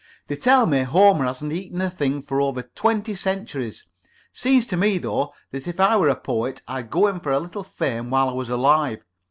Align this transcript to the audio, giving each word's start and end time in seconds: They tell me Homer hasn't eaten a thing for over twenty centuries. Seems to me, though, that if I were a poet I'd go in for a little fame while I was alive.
They 0.25 0.35
tell 0.35 0.65
me 0.65 0.81
Homer 0.81 1.25
hasn't 1.27 1.53
eaten 1.53 1.79
a 1.79 1.87
thing 1.87 2.23
for 2.23 2.41
over 2.41 2.63
twenty 2.63 3.13
centuries. 3.13 3.85
Seems 4.33 4.65
to 4.65 4.75
me, 4.75 4.97
though, 4.97 5.31
that 5.51 5.67
if 5.67 5.79
I 5.79 5.95
were 5.95 6.09
a 6.09 6.15
poet 6.15 6.63
I'd 6.67 6.89
go 6.89 7.05
in 7.05 7.19
for 7.19 7.31
a 7.31 7.37
little 7.39 7.63
fame 7.63 8.09
while 8.09 8.27
I 8.29 8.33
was 8.33 8.49
alive. 8.49 9.05